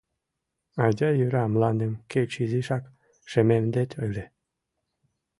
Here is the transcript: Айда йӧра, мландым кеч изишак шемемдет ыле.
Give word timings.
Айда 0.83 1.09
йӧра, 1.19 1.43
мландым 1.53 1.93
кеч 2.11 2.31
изишак 2.43 2.83
шемемдет 3.31 3.91
ыле. 4.05 4.25